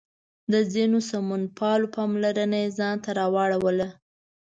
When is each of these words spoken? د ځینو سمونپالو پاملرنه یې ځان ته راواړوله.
د 0.51 0.53
ځینو 0.73 0.97
سمونپالو 1.09 1.91
پاملرنه 1.95 2.57
یې 2.63 2.69
ځان 2.77 2.95
ته 3.03 3.09
راواړوله. 3.19 3.87